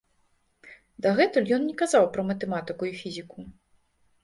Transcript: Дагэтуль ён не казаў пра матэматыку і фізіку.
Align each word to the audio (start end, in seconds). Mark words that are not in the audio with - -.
Дагэтуль 1.07 1.51
ён 1.59 1.67
не 1.69 1.75
казаў 1.83 2.09
пра 2.17 2.27
матэматыку 2.33 2.91
і 2.91 2.93
фізіку. 3.03 3.49